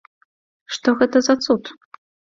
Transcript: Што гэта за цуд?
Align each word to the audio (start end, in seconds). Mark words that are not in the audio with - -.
Што 0.77 0.93
гэта 1.01 1.17
за 1.27 1.37
цуд? 1.45 1.73